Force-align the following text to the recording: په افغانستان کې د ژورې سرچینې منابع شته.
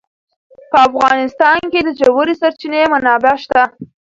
په 0.71 0.77
افغانستان 0.87 1.59
کې 1.71 1.79
د 1.83 1.89
ژورې 1.99 2.33
سرچینې 2.41 2.81
منابع 2.91 3.33
شته. 3.43 3.61